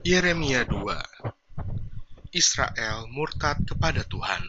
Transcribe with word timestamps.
Yeremia 0.00 0.64
2 0.64 2.32
Israel 2.32 3.04
murtad 3.12 3.60
kepada 3.68 4.00
Tuhan. 4.00 4.40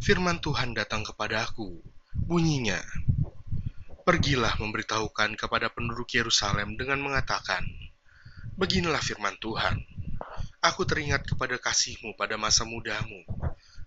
Firman 0.00 0.40
Tuhan 0.40 0.72
datang 0.72 1.04
kepadaku, 1.04 1.68
bunyinya, 2.24 2.80
Pergilah 4.00 4.56
memberitahukan 4.56 5.36
kepada 5.36 5.68
penduduk 5.68 6.08
Yerusalem 6.08 6.80
dengan 6.80 7.04
mengatakan, 7.04 7.60
Beginilah 8.56 9.04
firman 9.04 9.36
Tuhan, 9.36 9.76
Aku 10.64 10.88
teringat 10.88 11.28
kepada 11.28 11.60
kasihmu 11.60 12.16
pada 12.16 12.40
masa 12.40 12.64
mudamu, 12.64 13.28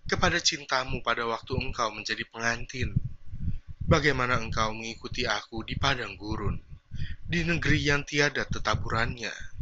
kepada 0.06 0.38
cintamu 0.38 1.02
pada 1.02 1.26
waktu 1.26 1.50
engkau 1.58 1.90
menjadi 1.90 2.22
pengantin, 2.30 2.94
bagaimana 3.82 4.38
engkau 4.38 4.70
mengikuti 4.70 5.26
aku 5.26 5.66
di 5.66 5.74
padang 5.74 6.14
gurun, 6.14 6.62
di 7.26 7.42
negeri 7.42 7.90
yang 7.90 8.06
tiada 8.06 8.46
tetaburannya. 8.46 9.53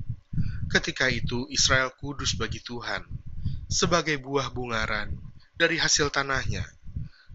Ketika 0.72 1.04
itu 1.12 1.44
Israel 1.52 1.92
kudus 2.00 2.32
bagi 2.32 2.56
Tuhan, 2.64 3.04
sebagai 3.68 4.16
buah 4.16 4.48
bungaran 4.48 5.12
dari 5.52 5.76
hasil 5.76 6.08
tanahnya. 6.08 6.64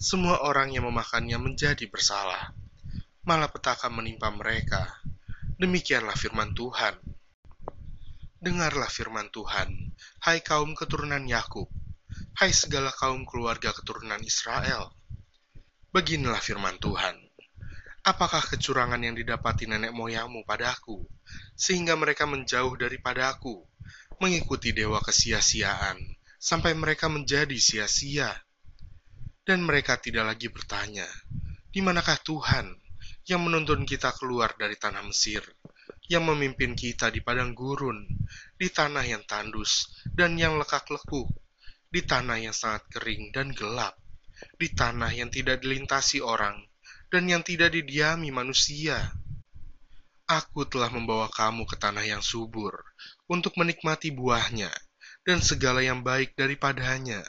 Semua 0.01 0.41
orang 0.41 0.73
yang 0.73 0.89
memakannya 0.89 1.37
menjadi 1.37 1.85
bersalah. 1.85 2.49
Malapetaka 3.29 3.93
menimpa 3.93 4.33
mereka. 4.33 4.89
Demikianlah 5.61 6.17
firman 6.17 6.57
Tuhan. 6.57 6.97
Dengarlah 8.41 8.89
firman 8.89 9.29
Tuhan, 9.29 9.69
hai 10.25 10.41
kaum 10.41 10.73
keturunan 10.73 11.21
Yakub, 11.29 11.69
hai 12.41 12.49
segala 12.49 12.89
kaum 12.89 13.21
keluarga 13.21 13.69
keturunan 13.69 14.21
Israel. 14.25 14.97
Beginilah 15.93 16.41
firman 16.41 16.81
Tuhan. 16.81 17.26
Apakah 18.07 18.39
kecurangan 18.39 19.03
yang 19.03 19.19
didapati 19.19 19.67
nenek 19.67 19.91
moyangmu 19.91 20.47
padaku, 20.47 21.03
sehingga 21.59 21.99
mereka 21.99 22.23
menjauh 22.23 22.79
daripada 22.79 23.35
aku, 23.35 23.67
mengikuti 24.23 24.71
dewa 24.71 25.03
kesia-siaan, 25.03 25.99
sampai 26.39 26.71
mereka 26.71 27.11
menjadi 27.11 27.59
sia-sia? 27.59 28.31
Dan 29.43 29.67
mereka 29.67 29.99
tidak 29.99 30.23
lagi 30.23 30.47
bertanya, 30.47 31.03
di 31.67 31.83
manakah 31.83 32.15
Tuhan 32.23 32.71
yang 33.27 33.43
menuntun 33.43 33.83
kita 33.83 34.15
keluar 34.15 34.55
dari 34.55 34.79
tanah 34.79 35.03
Mesir, 35.03 35.43
yang 36.07 36.23
memimpin 36.31 36.79
kita 36.79 37.11
di 37.11 37.19
padang 37.19 37.51
gurun, 37.51 38.07
di 38.55 38.71
tanah 38.71 39.03
yang 39.03 39.27
tandus 39.27 39.99
dan 40.15 40.39
yang 40.39 40.55
lekak-lekuk, 40.55 41.27
di 41.91 42.07
tanah 42.07 42.39
yang 42.39 42.55
sangat 42.55 42.87
kering 42.87 43.35
dan 43.35 43.51
gelap, 43.51 43.99
di 44.55 44.71
tanah 44.71 45.11
yang 45.11 45.27
tidak 45.27 45.59
dilintasi 45.59 46.23
orang, 46.23 46.63
dan 47.07 47.23
yang 47.31 47.43
tidak 47.43 47.71
didiami 47.71 48.31
manusia. 48.35 48.99
Aku 50.27 50.67
telah 50.67 50.91
membawa 50.91 51.31
kamu 51.31 51.63
ke 51.63 51.79
tanah 51.79 52.03
yang 52.03 52.19
subur, 52.19 52.75
untuk 53.31 53.55
menikmati 53.55 54.11
buahnya, 54.11 54.67
dan 55.23 55.39
segala 55.39 55.79
yang 55.79 56.03
baik 56.03 56.35
daripadanya. 56.35 57.23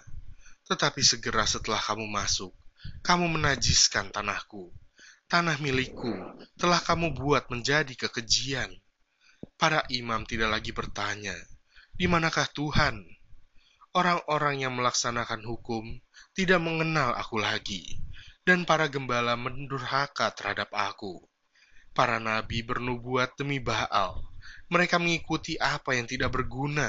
Tetapi 0.66 0.98
segera 1.06 1.46
setelah 1.46 1.78
kamu 1.78 2.10
masuk, 2.10 2.50
kamu 3.06 3.38
menajiskan 3.38 4.10
tanahku. 4.10 4.74
Tanah 5.30 5.62
milikku 5.62 6.10
telah 6.58 6.82
kamu 6.82 7.14
buat 7.14 7.46
menjadi 7.46 7.94
kekejian. 7.94 8.74
Para 9.54 9.86
imam 9.94 10.26
tidak 10.26 10.58
lagi 10.58 10.74
bertanya, 10.74 11.38
di 11.94 12.10
manakah 12.10 12.50
Tuhan? 12.50 13.06
Orang-orang 13.94 14.66
yang 14.66 14.74
melaksanakan 14.74 15.46
hukum 15.46 15.86
tidak 16.34 16.58
mengenal 16.58 17.14
aku 17.14 17.38
lagi 17.38 18.07
dan 18.48 18.64
para 18.64 18.88
gembala 18.88 19.36
mendurhaka 19.36 20.32
terhadap 20.32 20.72
aku. 20.72 21.20
Para 21.92 22.16
nabi 22.16 22.64
bernubuat 22.64 23.36
demi 23.36 23.60
Baal. 23.60 24.24
Mereka 24.72 24.96
mengikuti 24.96 25.60
apa 25.60 25.92
yang 25.92 26.08
tidak 26.08 26.32
berguna. 26.32 26.88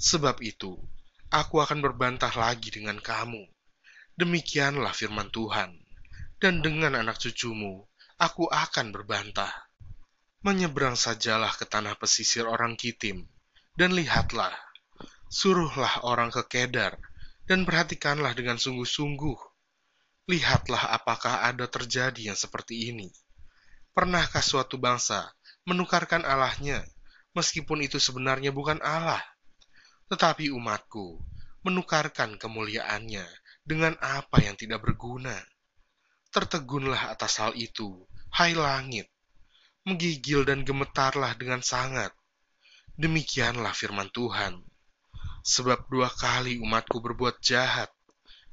Sebab 0.00 0.40
itu, 0.40 0.80
aku 1.28 1.60
akan 1.60 1.84
berbantah 1.84 2.32
lagi 2.32 2.72
dengan 2.72 2.96
kamu. 2.96 3.44
Demikianlah 4.16 4.96
firman 4.96 5.28
Tuhan. 5.28 5.76
Dan 6.40 6.64
dengan 6.64 6.96
anak 6.96 7.20
cucumu, 7.20 7.84
aku 8.16 8.48
akan 8.48 8.96
berbantah. 8.96 9.52
Menyeberang 10.40 10.96
sajalah 10.96 11.52
ke 11.52 11.68
tanah 11.68 12.00
pesisir 12.00 12.48
orang 12.48 12.80
Kitim, 12.80 13.28
dan 13.76 13.92
lihatlah, 13.92 14.56
suruhlah 15.28 16.00
orang 16.08 16.32
ke 16.32 16.42
Kedar, 16.48 16.96
dan 17.44 17.62
perhatikanlah 17.62 18.32
dengan 18.34 18.56
sungguh-sungguh 18.58 19.51
Lihatlah 20.30 20.94
apakah 20.94 21.42
ada 21.42 21.66
terjadi 21.66 22.30
yang 22.30 22.38
seperti 22.38 22.94
ini. 22.94 23.10
Pernahkah 23.90 24.38
suatu 24.38 24.78
bangsa 24.78 25.34
menukarkan 25.66 26.22
Allahnya, 26.22 26.86
meskipun 27.34 27.82
itu 27.82 27.98
sebenarnya 27.98 28.54
bukan 28.54 28.78
Allah? 28.86 29.18
Tetapi 30.06 30.54
umatku 30.54 31.18
menukarkan 31.66 32.38
kemuliaannya 32.38 33.26
dengan 33.66 33.98
apa 33.98 34.38
yang 34.46 34.54
tidak 34.54 34.86
berguna. 34.86 35.34
Tertegunlah 36.30 37.10
atas 37.10 37.42
hal 37.42 37.58
itu, 37.58 38.06
hai 38.38 38.54
langit. 38.54 39.10
Menggigil 39.82 40.46
dan 40.46 40.62
gemetarlah 40.62 41.34
dengan 41.34 41.66
sangat. 41.66 42.14
Demikianlah 42.94 43.74
firman 43.74 44.06
Tuhan. 44.14 44.62
Sebab 45.42 45.90
dua 45.90 46.06
kali 46.14 46.62
umatku 46.62 47.02
berbuat 47.02 47.42
jahat. 47.42 47.90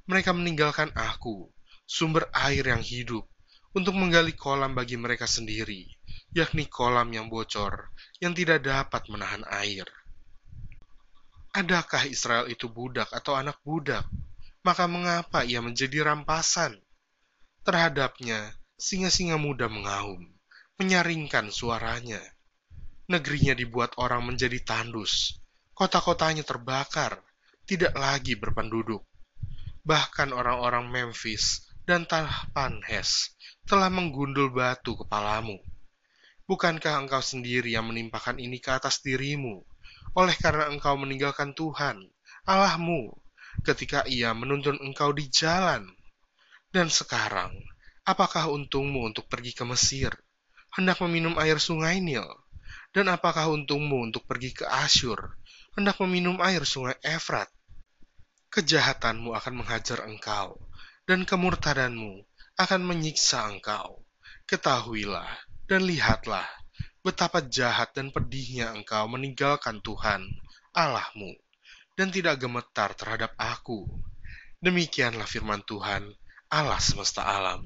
Mereka 0.09 0.33
meninggalkan 0.33 0.89
aku 0.97 1.53
sumber 1.89 2.29
air 2.37 2.69
yang 2.69 2.85
hidup 2.85 3.25
untuk 3.73 3.97
menggali 3.97 4.37
kolam 4.37 4.77
bagi 4.77 4.93
mereka 4.93 5.25
sendiri, 5.25 5.89
yakni 6.29 6.69
kolam 6.69 7.09
yang 7.09 7.33
bocor 7.33 7.89
yang 8.21 8.37
tidak 8.37 8.61
dapat 8.61 9.09
menahan 9.09 9.41
air. 9.49 9.89
Adakah 11.49 12.05
Israel 12.05 12.45
itu 12.45 12.69
budak 12.69 13.09
atau 13.09 13.33
anak 13.33 13.57
budak? 13.65 14.05
Maka 14.61 14.85
mengapa 14.85 15.41
ia 15.41 15.65
menjadi 15.65 16.05
rampasan? 16.05 16.77
Terhadapnya, 17.65 18.53
singa-singa 18.77 19.41
muda 19.41 19.65
mengaum, 19.65 20.29
menyaringkan 20.77 21.49
suaranya. 21.49 22.21
Negerinya 23.09 23.57
dibuat 23.57 23.97
orang 23.97 24.29
menjadi 24.29 24.61
tandus, 24.61 25.41
kota-kotanya 25.73 26.45
terbakar, 26.45 27.17
tidak 27.65 27.97
lagi 27.97 28.37
berpenduduk. 28.37 29.01
Bahkan 29.81 30.29
orang-orang 30.37 30.85
Memphis 30.85 31.68
dan 31.89 32.05
Tahpanhes 32.05 33.33
telah 33.65 33.89
menggundul 33.89 34.53
batu 34.53 34.93
kepalamu. 34.93 35.57
Bukankah 36.45 37.01
engkau 37.01 37.17
sendiri 37.17 37.73
yang 37.73 37.89
menimpakan 37.89 38.37
ini 38.37 38.61
ke 38.61 38.69
atas 38.69 39.01
dirimu, 39.01 39.65
oleh 40.13 40.37
karena 40.37 40.69
engkau 40.69 40.93
meninggalkan 41.01 41.57
Tuhan, 41.57 41.97
Allahmu, 42.45 43.09
ketika 43.65 44.05
ia 44.05 44.37
menuntun 44.37 44.77
engkau 44.77 45.17
di 45.17 45.33
jalan? 45.33 45.89
Dan 46.69 46.93
sekarang, 46.93 47.57
apakah 48.05 48.53
untungmu 48.53 49.09
untuk 49.09 49.25
pergi 49.25 49.57
ke 49.57 49.65
Mesir, 49.65 50.13
hendak 50.77 51.01
meminum 51.01 51.41
air 51.41 51.57
sungai 51.57 51.97
Nil? 51.97 52.29
Dan 52.93 53.09
apakah 53.09 53.49
untungmu 53.49 54.13
untuk 54.13 54.29
pergi 54.29 54.53
ke 54.53 54.65
Asyur, 54.69 55.41
hendak 55.73 55.97
meminum 56.05 56.37
air 56.37 56.61
sungai 56.69 57.01
Efrat? 57.01 57.49
Kejahatanmu 58.53 59.33
akan 59.33 59.53
menghajar 59.65 60.05
engkau, 60.05 60.68
dan 61.09 61.25
kemurtadanmu 61.25 62.21
akan 62.53 62.81
menyiksa 62.85 63.49
engkau. 63.49 64.05
Ketahuilah 64.45 65.25
dan 65.65 65.89
lihatlah 65.89 66.45
betapa 67.01 67.41
jahat 67.49 67.97
dan 67.97 68.13
pedihnya 68.13 68.69
engkau 68.77 69.09
meninggalkan 69.09 69.81
Tuhan, 69.81 70.21
Allahmu, 70.69 71.33
dan 71.97 72.13
tidak 72.13 72.37
gemetar 72.37 72.93
terhadap 72.93 73.33
aku. 73.41 73.89
Demikianlah 74.61 75.25
firman 75.25 75.65
Tuhan, 75.65 76.13
Allah 76.53 76.77
semesta 76.77 77.25
alam. 77.25 77.65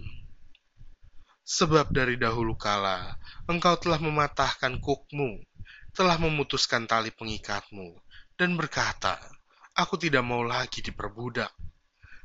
Sebab 1.43 1.91
dari 1.91 2.15
dahulu 2.15 2.55
kala, 2.55 3.19
engkau 3.51 3.75
telah 3.75 3.99
mematahkan 3.99 4.79
kukmu, 4.79 5.43
telah 5.91 6.15
memutuskan 6.15 6.87
tali 6.87 7.11
pengikatmu, 7.11 7.91
dan 8.39 8.55
berkata, 8.55 9.19
Aku 9.75 9.99
tidak 9.99 10.23
mau 10.23 10.47
lagi 10.47 10.79
diperbudak 10.79 11.51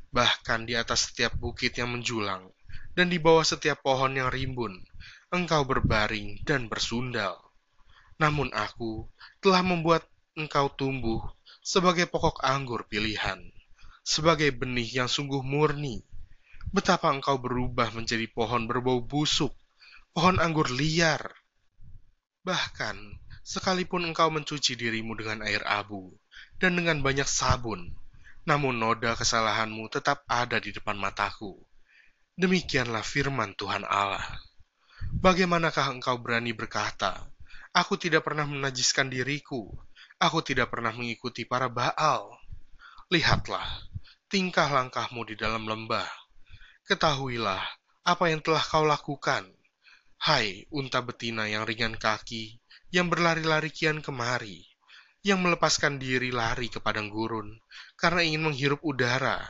bahkan 0.09 0.65
di 0.65 0.73
atas 0.73 1.11
setiap 1.11 1.37
bukit 1.37 1.77
yang 1.77 1.93
menjulang, 1.93 2.49
dan 2.97 3.07
di 3.07 3.21
bawah 3.21 3.45
setiap 3.45 3.85
pohon 3.85 4.17
yang 4.17 4.33
rimbun, 4.33 4.81
engkau 5.29 5.61
berbaring 5.65 6.41
dan 6.43 6.65
bersundal. 6.65 7.37
Namun 8.17 8.49
aku 8.51 9.07
telah 9.39 9.61
membuat 9.61 10.03
engkau 10.35 10.67
tumbuh 10.73 11.21
sebagai 11.63 12.09
pokok 12.09 12.41
anggur 12.41 12.89
pilihan, 12.89 13.39
sebagai 14.01 14.49
benih 14.51 15.03
yang 15.03 15.09
sungguh 15.09 15.45
murni. 15.45 16.01
Betapa 16.69 17.09
engkau 17.09 17.41
berubah 17.41 17.89
menjadi 17.93 18.29
pohon 18.29 18.69
berbau 18.69 19.01
busuk, 19.01 19.53
pohon 20.13 20.37
anggur 20.37 20.69
liar. 20.69 21.21
Bahkan, 22.45 22.97
sekalipun 23.41 24.05
engkau 24.05 24.29
mencuci 24.29 24.77
dirimu 24.77 25.17
dengan 25.17 25.45
air 25.45 25.65
abu 25.65 26.13
dan 26.61 26.77
dengan 26.77 27.01
banyak 27.01 27.25
sabun, 27.25 27.89
namun 28.49 28.81
noda 28.81 29.13
kesalahanmu 29.13 29.85
tetap 29.93 30.25
ada 30.25 30.57
di 30.57 30.73
depan 30.73 30.97
mataku. 30.97 31.53
Demikianlah 32.33 33.05
firman 33.05 33.53
Tuhan 33.53 33.85
Allah. 33.85 34.25
Bagaimanakah 35.21 35.93
engkau 35.93 36.17
berani 36.17 36.57
berkata, 36.57 37.29
Aku 37.77 38.01
tidak 38.01 38.25
pernah 38.25 38.49
menajiskan 38.49 39.13
diriku. 39.13 39.69
Aku 40.17 40.41
tidak 40.41 40.73
pernah 40.73 40.89
mengikuti 40.89 41.45
para 41.45 41.69
Baal. 41.69 42.33
Lihatlah, 43.13 43.85
tingkah 44.25 44.65
langkahmu 44.65 45.29
di 45.29 45.37
dalam 45.37 45.69
lembah. 45.69 46.09
Ketahuilah 46.89 47.61
apa 48.01 48.25
yang 48.33 48.41
telah 48.41 48.61
kau 48.65 48.81
lakukan. 48.81 49.45
Hai 50.17 50.65
unta 50.73 51.05
betina 51.05 51.45
yang 51.45 51.65
ringan 51.69 51.97
kaki, 51.97 52.57
yang 52.89 53.07
berlari-lari 53.07 53.69
kian 53.69 54.01
kemari, 54.01 54.68
yang 55.25 55.43
melepaskan 55.43 55.99
diri 55.99 56.31
lari 56.31 56.71
ke 56.71 56.79
padang 56.79 57.11
gurun, 57.11 57.59
karena 57.99 58.23
ingin 58.23 58.51
menghirup 58.51 58.79
udara. 58.83 59.43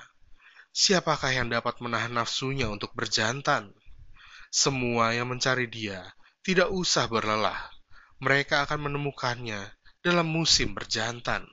Siapakah 0.73 1.33
yang 1.33 1.49
dapat 1.49 1.81
menahan 1.81 2.13
nafsunya 2.13 2.69
untuk 2.69 2.93
berjantan? 2.93 3.73
Semua 4.49 5.13
yang 5.13 5.29
mencari 5.29 5.69
dia 5.69 6.09
tidak 6.41 6.73
usah 6.73 7.05
berlelah. 7.05 7.57
Mereka 8.19 8.65
akan 8.65 8.89
menemukannya 8.89 9.69
dalam 10.01 10.27
musim 10.27 10.73
berjantan. 10.73 11.45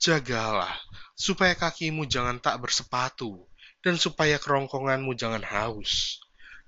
Jagalah 0.00 0.72
supaya 1.16 1.52
kakimu 1.56 2.08
jangan 2.08 2.40
tak 2.40 2.60
bersepatu 2.60 3.44
dan 3.84 4.00
supaya 4.00 4.40
kerongkonganmu 4.40 5.12
jangan 5.16 5.44
haus. 5.44 6.20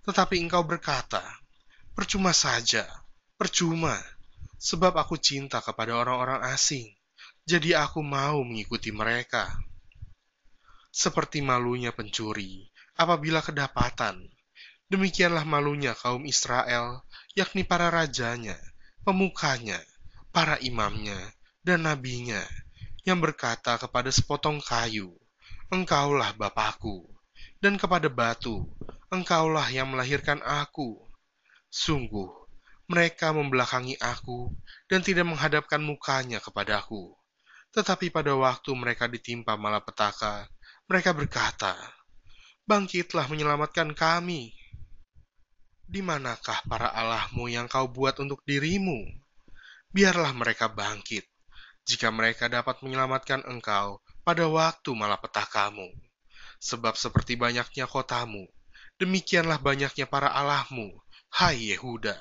Tetapi 0.05 0.41
engkau 0.41 0.65
berkata, 0.65 1.25
percuma 1.93 2.33
saja, 2.33 2.89
percuma, 3.37 3.97
sebab 4.59 4.99
aku 4.99 5.17
cinta 5.17 5.63
kepada 5.63 5.95
orang-orang 5.95 6.43
asing, 6.51 6.91
jadi 7.47 7.81
aku 7.87 8.03
mau 8.03 8.43
mengikuti 8.43 8.91
mereka. 8.91 9.49
Seperti 10.91 11.41
malunya 11.41 11.95
pencuri 11.95 12.67
apabila 12.99 13.39
kedapatan, 13.39 14.27
demikianlah 14.91 15.47
malunya 15.47 15.95
kaum 15.95 16.27
Israel, 16.27 17.07
yakni 17.39 17.63
para 17.63 17.89
rajanya, 17.89 18.59
pemukanya, 19.07 19.79
para 20.35 20.59
imamnya, 20.59 21.17
dan 21.63 21.87
nabinya, 21.87 22.43
yang 23.07 23.23
berkata 23.23 23.79
kepada 23.79 24.11
sepotong 24.11 24.59
kayu, 24.59 25.15
Engkaulah 25.71 26.35
Bapakku, 26.35 27.07
dan 27.63 27.79
kepada 27.79 28.11
batu, 28.11 28.67
Engkaulah 29.09 29.65
yang 29.71 29.95
melahirkan 29.95 30.43
aku. 30.45 30.99
Sungguh, 31.69 32.29
mereka 32.89 33.37
membelakangi 33.37 34.01
aku 34.01 34.49
dan 34.89 35.05
tidak 35.05 35.29
menghadapkan 35.29 35.79
mukanya 35.79 36.41
kepadaku. 36.41 37.13
Tetapi 37.77 38.09
pada 38.09 38.33
waktu 38.33 38.73
mereka 38.73 39.05
ditimpa 39.05 39.61
malapetaka, 39.61 40.49
mereka 40.89 41.13
berkata, 41.13 41.77
Bangkitlah 42.65 43.29
menyelamatkan 43.29 43.93
kami. 43.93 44.57
Di 45.89 46.01
manakah 46.05 46.65
para 46.69 46.93
Allahmu 46.93 47.49
yang 47.49 47.69
kau 47.69 47.89
buat 47.89 48.21
untuk 48.21 48.45
dirimu? 48.45 49.09
Biarlah 49.89 50.37
mereka 50.37 50.69
bangkit, 50.69 51.25
jika 51.89 52.13
mereka 52.13 52.49
dapat 52.53 52.85
menyelamatkan 52.85 53.45
engkau 53.49 54.05
pada 54.21 54.45
waktu 54.49 54.93
malapetakamu. 54.93 55.89
Sebab 56.61 56.93
seperti 56.97 57.41
banyaknya 57.41 57.89
kotamu, 57.89 58.45
demikianlah 59.01 59.61
banyaknya 59.61 60.05
para 60.05 60.29
Allahmu, 60.29 60.93
hai 61.41 61.73
Yehuda. 61.73 62.21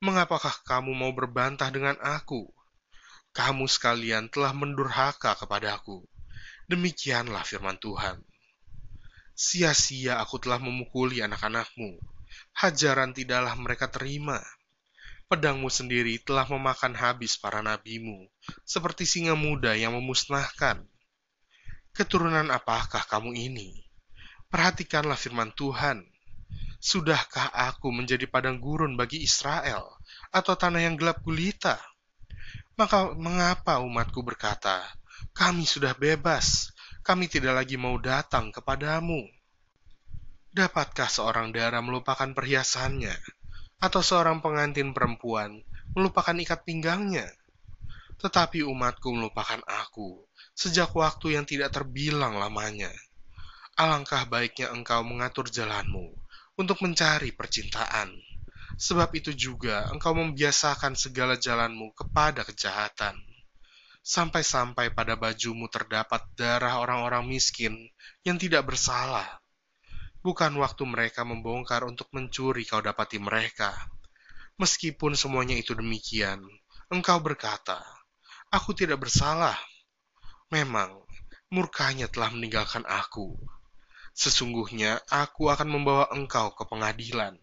Mengapakah 0.00 0.64
kamu 0.64 0.96
mau 0.96 1.12
berbantah 1.12 1.68
dengan 1.68 1.96
aku? 2.00 2.48
Kamu 3.36 3.68
sekalian 3.68 4.32
telah 4.32 4.50
mendurhaka 4.56 5.36
kepadaku 5.36 6.02
Demikianlah 6.70 7.42
firman 7.42 7.82
Tuhan. 7.82 8.22
Sia-sia 9.34 10.22
aku 10.22 10.38
telah 10.38 10.62
memukuli 10.62 11.18
anak-anakmu. 11.18 11.98
Hajaran 12.54 13.10
tidaklah 13.10 13.58
mereka 13.58 13.90
terima. 13.90 14.38
Pedangmu 15.26 15.66
sendiri 15.66 16.22
telah 16.22 16.46
memakan 16.46 16.94
habis 16.94 17.34
para 17.34 17.58
nabimu, 17.58 18.30
seperti 18.62 19.02
singa 19.02 19.34
muda 19.34 19.74
yang 19.74 19.98
memusnahkan. 19.98 20.86
Keturunan 21.90 22.54
apakah 22.54 23.02
kamu 23.10 23.34
ini? 23.34 23.82
Perhatikanlah 24.46 25.18
firman 25.18 25.50
Tuhan. 25.58 26.06
Sudahkah 26.80 27.52
aku 27.52 27.92
menjadi 27.92 28.24
padang 28.24 28.56
gurun 28.56 28.96
bagi 28.96 29.20
Israel, 29.20 30.00
atau 30.32 30.56
tanah 30.56 30.80
yang 30.80 30.96
gelap 30.96 31.20
gulita? 31.20 31.76
Maka 32.80 33.12
mengapa 33.12 33.84
umatku 33.84 34.24
berkata, 34.24 34.80
kami 35.36 35.68
sudah 35.68 35.92
bebas, 35.92 36.72
kami 37.04 37.28
tidak 37.28 37.60
lagi 37.60 37.76
mau 37.76 38.00
datang 38.00 38.48
kepadamu. 38.48 39.28
Dapatkah 40.56 41.04
seorang 41.12 41.52
darah 41.52 41.84
melupakan 41.84 42.32
perhiasannya, 42.32 43.12
atau 43.76 44.00
seorang 44.00 44.40
pengantin 44.40 44.96
perempuan 44.96 45.60
melupakan 45.92 46.32
ikat 46.32 46.64
pinggangnya? 46.64 47.28
Tetapi 48.16 48.64
umatku 48.64 49.12
melupakan 49.12 49.60
aku 49.68 50.24
sejak 50.56 50.96
waktu 50.96 51.36
yang 51.36 51.44
tidak 51.44 51.76
terbilang 51.76 52.40
lamanya. 52.40 52.88
Alangkah 53.76 54.24
baiknya 54.24 54.72
engkau 54.72 55.04
mengatur 55.04 55.44
jalanmu 55.44 56.19
untuk 56.60 56.84
mencari 56.84 57.32
percintaan, 57.32 58.12
sebab 58.76 59.08
itu 59.16 59.32
juga 59.32 59.88
engkau 59.88 60.12
membiasakan 60.12 60.92
segala 60.92 61.40
jalanmu 61.40 61.96
kepada 61.96 62.44
kejahatan 62.44 63.16
sampai-sampai 64.00 64.96
pada 64.96 65.14
bajumu 65.16 65.68
terdapat 65.68 66.24
darah 66.34 66.80
orang-orang 66.80 67.28
miskin 67.28 67.76
yang 68.24 68.40
tidak 68.40 68.64
bersalah. 68.68 69.40
Bukan 70.20 70.52
waktu 70.60 70.84
mereka 70.84 71.24
membongkar 71.24 71.84
untuk 71.88 72.12
mencuri 72.12 72.68
kau 72.68 72.84
dapati 72.84 73.16
mereka. 73.16 73.72
Meskipun 74.60 75.16
semuanya 75.16 75.56
itu 75.56 75.72
demikian, 75.72 76.44
engkau 76.92 77.16
berkata, 77.24 77.80
Aku 78.52 78.76
tidak 78.76 79.00
bersalah. 79.00 79.56
Memang, 80.52 80.92
murkanya 81.48 82.10
telah 82.10 82.28
meninggalkan 82.34 82.84
aku. 82.84 83.38
Sesungguhnya 84.12 85.00
aku 85.08 85.48
akan 85.48 85.68
membawa 85.70 86.06
engkau 86.12 86.52
ke 86.54 86.66
pengadilan. 86.66 87.38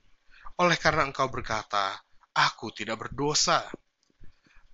Oleh 0.62 0.78
karena 0.78 1.08
engkau 1.08 1.28
berkata, 1.32 1.98
Aku 2.38 2.70
tidak 2.70 3.02
berdosa 3.02 3.66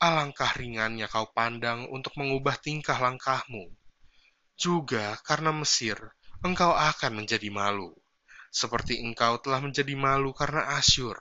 alangkah 0.03 0.51
ringannya 0.59 1.07
kau 1.07 1.31
pandang 1.31 1.87
untuk 1.87 2.19
mengubah 2.19 2.59
tingkah 2.59 2.99
langkahmu. 2.99 3.71
Juga 4.59 5.15
karena 5.23 5.55
Mesir, 5.55 5.95
engkau 6.43 6.75
akan 6.75 7.23
menjadi 7.23 7.47
malu, 7.47 7.95
seperti 8.51 8.99
engkau 8.99 9.39
telah 9.39 9.63
menjadi 9.63 9.95
malu 9.95 10.35
karena 10.35 10.75
Asyur. 10.75 11.15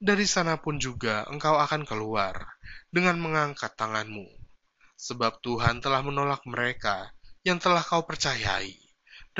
Dari 0.00 0.24
sana 0.24 0.56
pun 0.56 0.80
juga 0.80 1.28
engkau 1.28 1.60
akan 1.60 1.84
keluar 1.84 2.56
dengan 2.88 3.20
mengangkat 3.20 3.76
tanganmu, 3.76 4.24
sebab 4.96 5.44
Tuhan 5.44 5.84
telah 5.84 6.00
menolak 6.00 6.40
mereka 6.48 7.12
yang 7.44 7.60
telah 7.60 7.84
kau 7.84 8.08
percayai, 8.08 8.79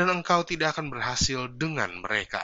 dan 0.00 0.08
engkau 0.08 0.40
tidak 0.48 0.72
akan 0.72 0.88
berhasil 0.88 1.44
dengan 1.52 1.92
mereka. 2.00 2.40